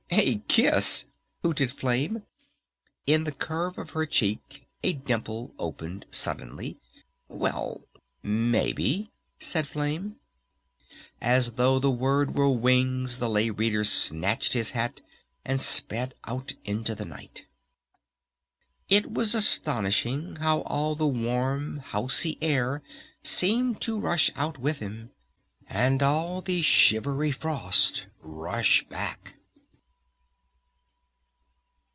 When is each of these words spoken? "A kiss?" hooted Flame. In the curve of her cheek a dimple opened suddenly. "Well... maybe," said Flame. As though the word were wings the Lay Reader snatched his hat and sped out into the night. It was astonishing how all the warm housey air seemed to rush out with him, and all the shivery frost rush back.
"A 0.13 0.39
kiss?" 0.49 1.05
hooted 1.41 1.71
Flame. 1.71 2.23
In 3.07 3.23
the 3.23 3.31
curve 3.31 3.77
of 3.77 3.91
her 3.91 4.05
cheek 4.05 4.67
a 4.83 4.91
dimple 4.91 5.55
opened 5.57 6.05
suddenly. 6.11 6.77
"Well... 7.29 7.85
maybe," 8.21 9.09
said 9.39 9.65
Flame. 9.67 10.17
As 11.21 11.53
though 11.53 11.79
the 11.79 11.89
word 11.89 12.35
were 12.35 12.49
wings 12.51 13.19
the 13.19 13.29
Lay 13.29 13.49
Reader 13.51 13.85
snatched 13.85 14.51
his 14.51 14.71
hat 14.71 14.99
and 15.45 15.61
sped 15.61 16.13
out 16.25 16.55
into 16.65 16.93
the 16.93 17.05
night. 17.05 17.45
It 18.89 19.09
was 19.13 19.33
astonishing 19.33 20.35
how 20.35 20.59
all 20.63 20.93
the 20.93 21.07
warm 21.07 21.79
housey 21.79 22.37
air 22.41 22.83
seemed 23.23 23.79
to 23.83 23.97
rush 23.97 24.29
out 24.35 24.57
with 24.57 24.79
him, 24.79 25.11
and 25.69 26.03
all 26.03 26.41
the 26.41 26.61
shivery 26.61 27.31
frost 27.31 28.07
rush 28.21 28.85
back. 28.89 29.35